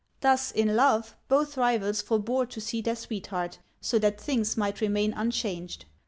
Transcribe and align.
Thus 0.21 0.49
in 0.51 0.75
love 0.75 1.15
both 1.27 1.57
rivals 1.57 2.01
for 2.01 2.17
bore 2.17 2.47
to 2.47 2.59
see 2.59 2.81
their 2.81 2.95
sweetheart, 2.95 3.59
so 3.81 3.99
that 3.99 4.19
things 4.19 4.57
might 4.57 4.81
remain 4.81 5.13
unchanged. 5.13 5.85